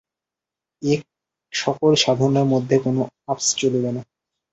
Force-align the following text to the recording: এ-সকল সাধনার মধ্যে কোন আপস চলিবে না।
এ-সকল 0.81 1.91
সাধনার 1.95 2.45
মধ্যে 2.45 2.75
কোন 2.83 2.97
আপস 3.27 3.47
চলিবে 3.57 3.89
না। 3.95 4.01